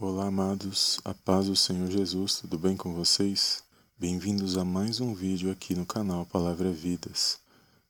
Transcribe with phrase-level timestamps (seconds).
[0.00, 3.64] Olá, amados, a paz do Senhor Jesus, tudo bem com vocês?
[3.98, 7.40] Bem-vindos a mais um vídeo aqui no canal Palavra Vidas.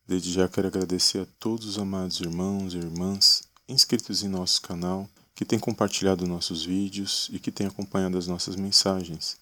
[0.06, 5.06] Desde já quero agradecer a todos os amados irmãos e irmãs inscritos em nosso canal,
[5.34, 9.36] que têm compartilhado nossos vídeos e que têm acompanhado as nossas mensagens.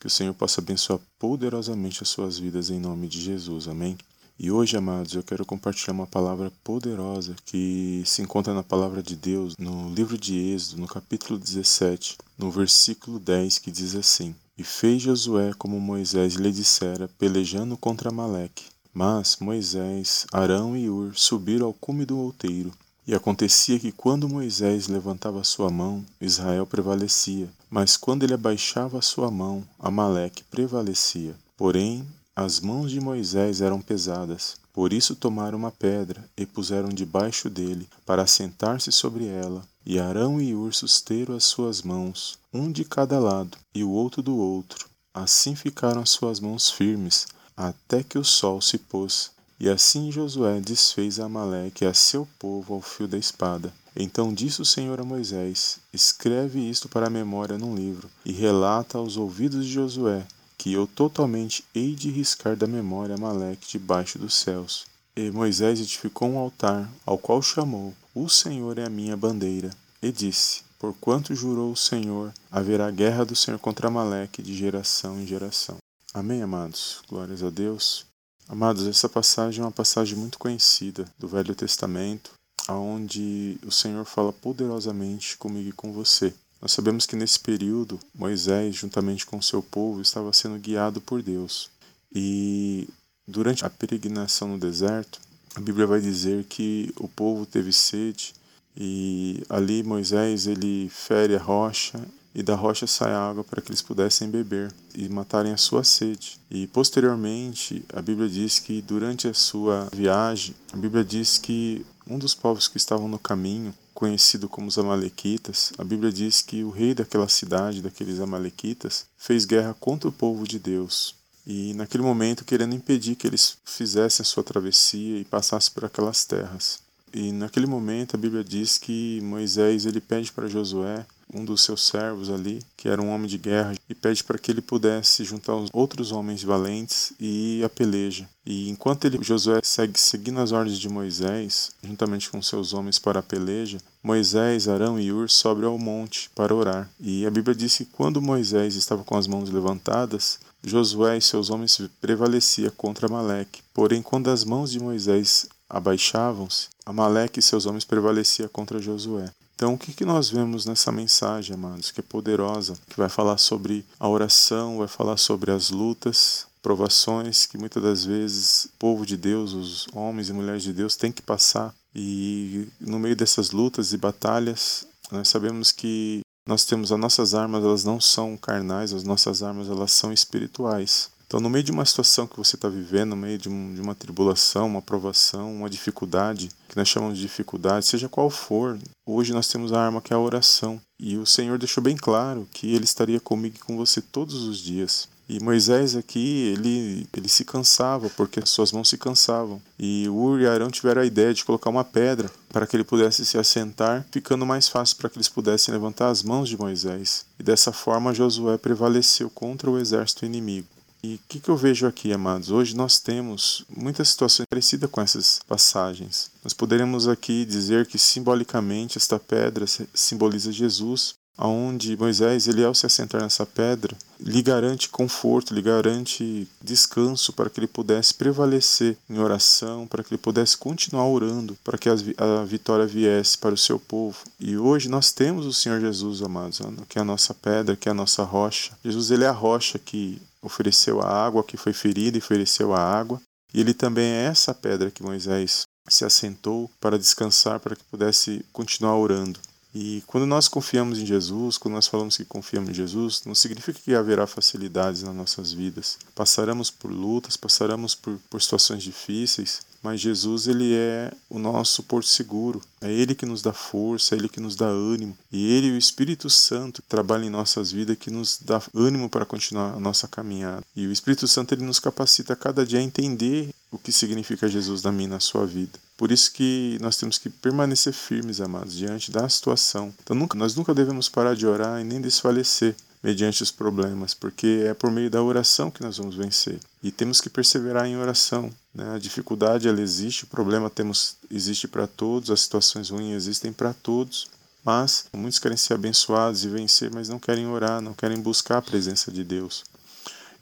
[0.00, 3.96] Que o Senhor possa abençoar poderosamente as suas vidas em nome de Jesus, amém?
[4.40, 9.16] E hoje, amados, eu quero compartilhar uma palavra poderosa que se encontra na palavra de
[9.16, 14.62] Deus no livro de Êxodo, no capítulo 17, no versículo 10, que diz assim: E
[14.62, 18.66] fez Josué como Moisés lhe dissera, pelejando contra Maleque.
[18.94, 22.72] Mas Moisés, Arão e Ur subiram ao cume do outeiro.
[23.08, 29.32] E acontecia que quando Moisés levantava sua mão, Israel prevalecia, mas quando ele abaixava sua
[29.32, 31.34] mão, Amaleque prevalecia.
[31.56, 32.06] Porém,
[32.40, 37.88] as mãos de Moisés eram pesadas, por isso tomaram uma pedra e puseram debaixo dele,
[38.06, 39.66] para assentar-se sobre ela.
[39.84, 44.22] E Arão e Ur susteram as suas mãos, um de cada lado e o outro
[44.22, 44.86] do outro.
[45.12, 49.32] Assim ficaram as suas mãos firmes, até que o sol se pôs.
[49.58, 53.74] E assim Josué desfez a Amaleque a seu povo ao fio da espada.
[53.96, 58.96] Então disse o Senhor a Moisés: Escreve isto para a memória num livro, e relata
[58.96, 60.24] aos ouvidos de Josué,
[60.58, 64.86] que eu totalmente hei de riscar da memória Amaleque debaixo dos céus.
[65.16, 69.70] E Moisés edificou um altar, ao qual chamou: O Senhor é a minha bandeira.
[70.02, 75.26] E disse: Porquanto jurou o Senhor, haverá guerra do Senhor contra Amaleque de geração em
[75.26, 75.76] geração.
[76.12, 77.02] Amém, amados?
[77.08, 78.06] Glórias a Deus.
[78.48, 82.32] Amados, essa passagem é uma passagem muito conhecida do Velho Testamento,
[82.66, 86.32] aonde o Senhor fala poderosamente comigo e com você.
[86.60, 91.70] Nós sabemos que nesse período Moisés, juntamente com seu povo, estava sendo guiado por Deus.
[92.12, 92.88] E
[93.26, 95.20] durante a peregrinação no deserto,
[95.54, 98.34] a Bíblia vai dizer que o povo teve sede
[98.76, 102.00] e ali Moisés ele fere a rocha
[102.34, 106.38] e da rocha sai água para que eles pudessem beber e matarem a sua sede.
[106.50, 112.18] E posteriormente, a Bíblia diz que durante a sua viagem, a Bíblia diz que um
[112.18, 116.70] dos povos que estavam no caminho conhecido como os Amalequitas, a Bíblia diz que o
[116.70, 121.16] rei daquela cidade, daqueles Amalequitas, fez guerra contra o povo de Deus.
[121.44, 126.24] E naquele momento, querendo impedir que eles fizessem a sua travessia e passassem por aquelas
[126.24, 126.78] terras.
[127.12, 131.86] E naquele momento, a Bíblia diz que Moisés ele pede para Josué um dos seus
[131.86, 135.54] servos ali, que era um homem de guerra, e pede para que ele pudesse juntar
[135.54, 138.28] os outros homens valentes e ir à peleja.
[138.44, 143.20] E enquanto ele, Josué segue seguindo as ordens de Moisés, juntamente com seus homens para
[143.20, 146.90] a peleja, Moisés, Arão e Ur sobem ao monte para orar.
[146.98, 151.50] E a Bíblia diz que quando Moisés estava com as mãos levantadas, Josué e seus
[151.50, 153.62] homens prevalecia contra Amaleque.
[153.72, 159.30] Porém, quando as mãos de Moisés abaixavam-se, Amaleque e seus homens prevalecia contra Josué.
[159.58, 163.38] Então, o que, que nós vemos nessa mensagem, amados, que é poderosa, que vai falar
[163.38, 169.04] sobre a oração, vai falar sobre as lutas, provações que muitas das vezes o povo
[169.04, 171.74] de Deus, os homens e mulheres de Deus, têm que passar.
[171.92, 177.64] E no meio dessas lutas e batalhas, nós sabemos que nós temos as nossas armas,
[177.64, 181.10] elas não são carnais, as nossas armas elas são espirituais.
[181.28, 183.82] Então, no meio de uma situação que você está vivendo, no meio de, um, de,
[183.82, 189.34] uma tribulação, uma provação, uma dificuldade, que nós chamamos de dificuldade, seja qual for, hoje
[189.34, 190.80] nós temos a arma que é a oração.
[190.98, 194.58] E o Senhor deixou bem claro que Ele estaria comigo e com você todos os
[194.58, 195.06] dias.
[195.28, 199.60] E Moisés aqui, ele, ele se cansava, porque as suas mãos se cansavam.
[199.78, 203.26] E Ur e Arão tiveram a ideia de colocar uma pedra para que ele pudesse
[203.26, 207.26] se assentar, ficando mais fácil para que eles pudessem levantar as mãos de Moisés.
[207.38, 210.77] E dessa forma Josué prevaleceu contra o exército inimigo.
[211.02, 212.50] E o que, que eu vejo aqui, amados?
[212.50, 216.30] Hoje nós temos muitas situações parecidas com essas passagens.
[216.42, 219.64] Nós poderíamos aqui dizer que simbolicamente esta pedra
[219.94, 226.48] simboliza Jesus, aonde Moisés, ele ao se assentar nessa pedra, lhe garante conforto, lhe garante
[226.60, 231.78] descanso para que ele pudesse prevalecer em oração, para que ele pudesse continuar orando, para
[231.78, 234.18] que a vitória viesse para o seu povo.
[234.40, 237.92] E hoje nós temos o Senhor Jesus, amados, que é a nossa pedra, que é
[237.92, 238.72] a nossa rocha.
[238.84, 242.80] Jesus, ele é a rocha que ofereceu a água, que foi ferida e ofereceu a
[242.80, 243.20] água.
[243.52, 248.44] E ele também é essa pedra que Moisés se assentou para descansar, para que pudesse
[248.52, 249.40] continuar orando.
[249.74, 253.78] E quando nós confiamos em Jesus, quando nós falamos que confiamos em Jesus, não significa
[253.78, 255.98] que haverá facilidades nas nossas vidas.
[256.14, 262.06] Passaremos por lutas, passaremos por, por situações difíceis, mas Jesus ele é o nosso porto
[262.06, 262.60] seguro.
[262.78, 265.78] É ele que nos dá força, é ele que nos dá ânimo, e ele o
[265.78, 270.62] Espírito Santo trabalham em nossas vidas que nos dá ânimo para continuar a nossa caminhada.
[270.76, 274.46] E o Espírito Santo ele nos capacita a cada dia a entender o que significa
[274.46, 275.78] Jesus na minha na sua vida.
[275.96, 279.92] Por isso que nós temos que permanecer firmes, amados, diante da situação.
[280.02, 282.76] Então nunca, nós nunca devemos parar de orar e nem desfalecer
[283.08, 286.60] mediante os problemas, porque é por meio da oração que nós vamos vencer.
[286.82, 288.52] E temos que perseverar em oração.
[288.74, 288.96] Né?
[288.96, 293.72] A dificuldade ela existe, o problema temos existe para todos, as situações ruins existem para
[293.72, 294.28] todos.
[294.62, 298.62] Mas muitos querem ser abençoados e vencer, mas não querem orar, não querem buscar a
[298.62, 299.64] presença de Deus.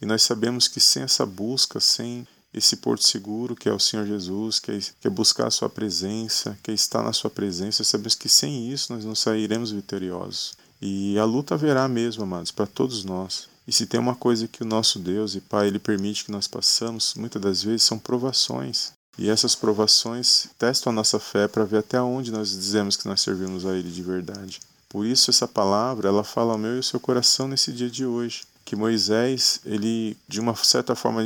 [0.02, 4.04] E nós sabemos que sem essa busca, sem esse porto seguro que é o Senhor
[4.04, 7.84] Jesus, que é, que é buscar a sua presença, que é estar na sua presença.
[7.84, 10.65] Sabemos que sem isso nós não sairemos vitoriosos.
[10.80, 13.48] E a luta haverá mesmo, amados, para todos nós.
[13.66, 16.46] E se tem uma coisa que o nosso Deus e Pai ele permite que nós
[16.46, 18.92] passamos, muitas das vezes são provações.
[19.18, 23.22] E essas provações testam a nossa fé para ver até onde nós dizemos que nós
[23.22, 24.60] servimos a Ele de verdade.
[24.88, 28.04] Por isso essa palavra, ela fala ao meu e ao seu coração nesse dia de
[28.04, 31.22] hoje que Moisés, ele de uma certa forma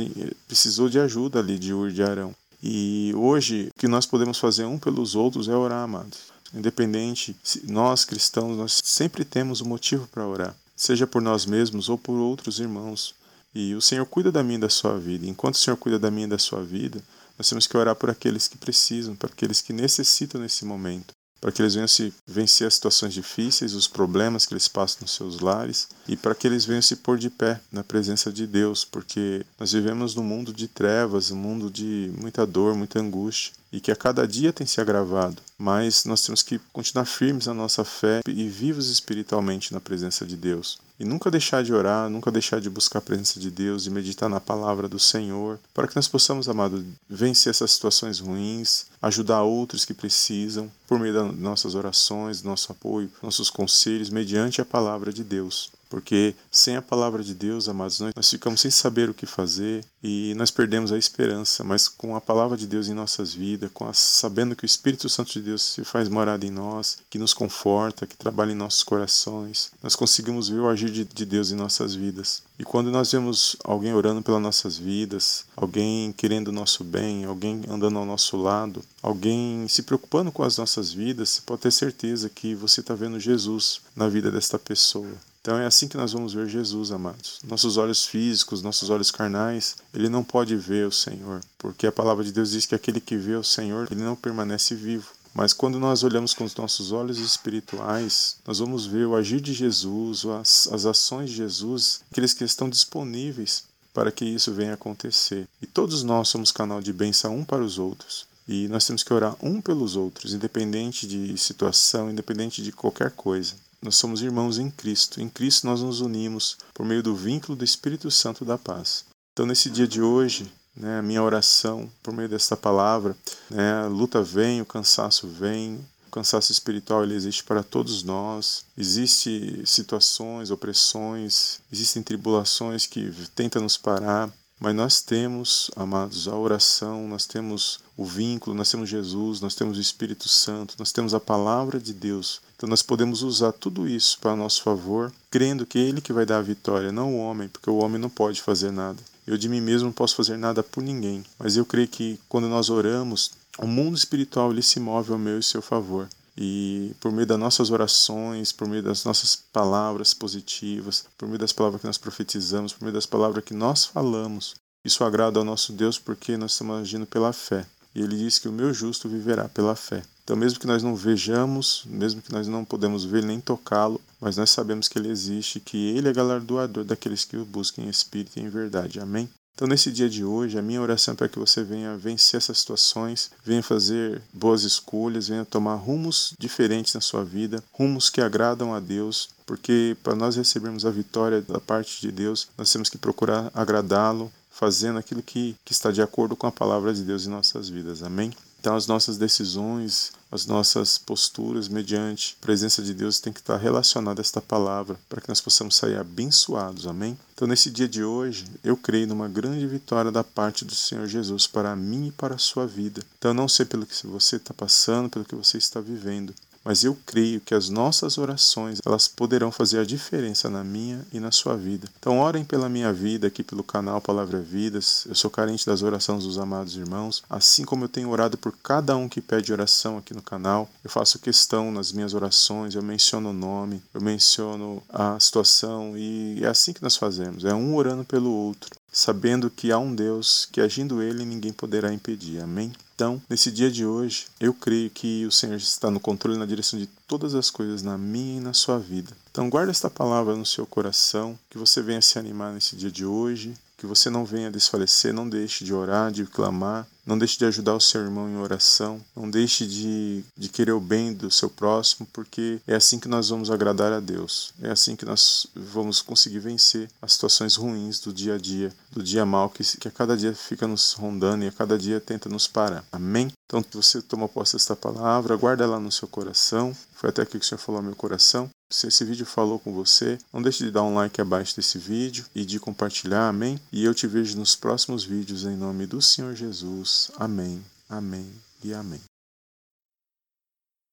[0.47, 2.35] precisou de ajuda ali de Ur de Arão.
[2.63, 6.30] E hoje o que nós podemos fazer um pelos outros é orar, amados.
[6.53, 11.97] Independente, nós cristãos, nós sempre temos um motivo para orar, seja por nós mesmos ou
[11.97, 13.15] por outros irmãos.
[13.53, 15.27] E o Senhor cuida da minha e da sua vida.
[15.27, 17.01] Enquanto o Senhor cuida da minha e da sua vida,
[17.37, 21.51] nós temos que orar por aqueles que precisam, por aqueles que necessitam nesse momento para
[21.51, 25.39] que eles venham se vencer as situações difíceis, os problemas que eles passam nos seus
[25.39, 29.43] lares e para que eles venham se pôr de pé na presença de Deus, porque
[29.59, 33.91] nós vivemos num mundo de trevas, um mundo de muita dor, muita angústia e que
[33.91, 38.19] a cada dia tem se agravado, mas nós temos que continuar firmes na nossa fé
[38.27, 40.77] e vivos espiritualmente na presença de Deus.
[40.99, 44.29] E nunca deixar de orar, nunca deixar de buscar a presença de Deus e meditar
[44.29, 49.83] na palavra do Senhor, para que nós possamos, amado, vencer essas situações ruins, ajudar outros
[49.83, 55.23] que precisam, por meio das nossas orações, nosso apoio, nossos conselhos, mediante a palavra de
[55.23, 59.83] Deus porque sem a palavra de Deus, amados, nós, ficamos sem saber o que fazer
[60.01, 63.85] e nós perdemos a esperança, mas com a palavra de Deus em nossas vidas, com
[63.85, 67.33] a, sabendo que o Espírito Santo de Deus se faz morada em nós, que nos
[67.33, 71.55] conforta, que trabalha em nossos corações, nós conseguimos ver o agir de, de Deus em
[71.55, 72.41] nossas vidas.
[72.57, 77.63] E quando nós vemos alguém orando pelas nossas vidas, alguém querendo o nosso bem, alguém
[77.67, 82.29] andando ao nosso lado, alguém se preocupando com as nossas vidas, você pode ter certeza
[82.29, 85.30] que você está vendo Jesus na vida desta pessoa.
[85.41, 87.39] Então é assim que nós vamos ver Jesus, amados.
[87.43, 92.23] Nossos olhos físicos, nossos olhos carnais, ele não pode ver o Senhor, porque a palavra
[92.23, 95.09] de Deus diz que aquele que vê o Senhor, ele não permanece vivo.
[95.33, 99.53] Mas quando nós olhamos com os nossos olhos espirituais, nós vamos ver o agir de
[99.53, 103.63] Jesus, as, as ações de Jesus, aqueles que estão disponíveis
[103.93, 105.47] para que isso venha acontecer.
[105.61, 108.27] E todos nós somos canal de bênção um para os outros.
[108.47, 113.53] E nós temos que orar um pelos outros, independente de situação, independente de qualquer coisa.
[113.81, 115.19] Nós somos irmãos em Cristo.
[115.19, 119.05] Em Cristo nós nos unimos por meio do vínculo do Espírito Santo da paz.
[119.33, 123.17] Então, nesse dia de hoje, né, a minha oração por meio desta palavra,
[123.49, 128.65] né, a luta vem, o cansaço vem, o cansaço espiritual ele existe para todos nós.
[128.77, 134.29] Existem situações, opressões, existem tribulações que tentam nos parar,
[134.59, 139.77] mas nós temos, amados, a oração, nós temos o vínculo, nós temos Jesus, nós temos
[139.77, 142.41] o Espírito Santo, nós temos a palavra de Deus.
[142.61, 146.27] Então nós podemos usar tudo isso para nosso favor, crendo que é Ele que vai
[146.27, 149.01] dar a vitória, não o homem, porque o homem não pode fazer nada.
[149.25, 152.47] Eu de mim mesmo não posso fazer nada por ninguém, mas eu creio que quando
[152.47, 156.07] nós oramos, o mundo espiritual ele se move ao meu e seu favor.
[156.37, 161.51] E por meio das nossas orações, por meio das nossas palavras positivas, por meio das
[161.51, 164.53] palavras que nós profetizamos, por meio das palavras que nós falamos,
[164.85, 167.65] isso agrada ao nosso Deus porque nós estamos agindo pela fé.
[167.93, 170.03] E ele diz que o meu justo viverá pela fé.
[170.23, 174.37] Então, mesmo que nós não vejamos, mesmo que nós não podemos ver nem tocá-lo, mas
[174.37, 178.37] nós sabemos que ele existe, que ele é galardoador daqueles que o buscam em espírito
[178.37, 178.99] e em verdade.
[178.99, 179.29] Amém?
[179.53, 182.59] Então, nesse dia de hoje, a minha oração é para que você venha vencer essas
[182.59, 188.73] situações, venha fazer boas escolhas, venha tomar rumos diferentes na sua vida, rumos que agradam
[188.73, 192.97] a Deus, porque para nós recebermos a vitória da parte de Deus, nós temos que
[192.97, 197.29] procurar agradá-lo, fazendo aquilo que, que está de acordo com a palavra de Deus em
[197.29, 198.03] nossas vidas.
[198.03, 198.31] Amém?
[198.61, 203.57] Então, as nossas decisões, as nossas posturas mediante a presença de Deus tem que estar
[203.57, 206.85] relacionada a esta palavra para que nós possamos sair abençoados.
[206.85, 207.17] Amém?
[207.33, 211.47] Então, nesse dia de hoje, eu creio numa grande vitória da parte do Senhor Jesus
[211.47, 213.01] para mim e para a sua vida.
[213.17, 216.31] Então, não sei pelo que você está passando, pelo que você está vivendo,
[216.63, 221.19] mas eu creio que as nossas orações, elas poderão fazer a diferença na minha e
[221.19, 221.87] na sua vida.
[221.99, 225.05] Então orem pela minha vida aqui pelo canal Palavra Vidas.
[225.07, 228.95] Eu sou carente das orações dos amados irmãos, assim como eu tenho orado por cada
[228.95, 230.69] um que pede oração aqui no canal.
[230.83, 236.43] Eu faço questão nas minhas orações, eu menciono o nome, eu menciono a situação e
[236.43, 237.45] é assim que nós fazemos.
[237.45, 241.93] É um orando pelo outro sabendo que há um Deus que agindo ele ninguém poderá
[241.93, 242.41] impedir.
[242.41, 242.73] Amém?
[243.01, 246.77] Então, nesse dia de hoje, eu creio que o Senhor está no controle na direção
[246.77, 249.11] de todas as coisas na minha e na sua vida.
[249.31, 253.03] Então, guarde esta palavra no seu coração, que você venha se animar nesse dia de
[253.03, 257.43] hoje, que você não venha desfalecer, não deixe de orar, de clamar, não deixe de
[257.43, 261.49] ajudar o seu irmão em oração, não deixe de, de querer o bem do seu
[261.49, 266.01] próximo, porque é assim que nós vamos agradar a Deus, é assim que nós vamos
[266.01, 269.91] conseguir vencer as situações ruins do dia a dia, do dia mal que, que a
[269.91, 272.85] cada dia fica nos rondando e a cada dia tenta nos parar.
[272.93, 273.29] Amém?
[273.45, 276.73] Então, você toma posse desta palavra, guarda ela no seu coração.
[276.93, 278.49] Foi até aqui que o Senhor falou ao meu coração.
[278.71, 282.25] Se esse vídeo falou com você, não deixe de dar um like abaixo desse vídeo
[282.33, 283.59] e de compartilhar, amém?
[283.71, 287.11] E eu te vejo nos próximos vídeos em nome do Senhor Jesus.
[287.17, 288.31] Amém, amém
[288.63, 289.10] e amém.